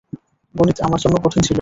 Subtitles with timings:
[0.55, 1.49] গণিত আপনার জন্য কঠিন ছিল।